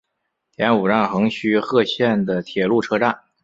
[0.57, 3.19] 田浦站横须贺线的铁路车站。